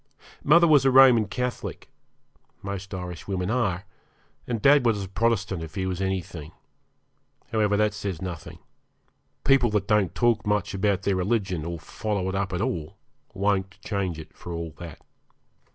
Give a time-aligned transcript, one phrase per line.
[0.43, 1.87] Mother was a Roman Catholic
[2.63, 3.85] most Irishwomen are;
[4.47, 6.53] and dad was a Protestant, if he was anything.
[7.51, 8.57] However, that says nothing.
[9.43, 12.97] People that don't talk much about their religion, or follow it up at all,
[13.35, 14.99] won't change it for all that.